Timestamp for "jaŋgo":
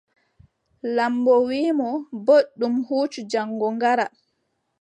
3.31-3.67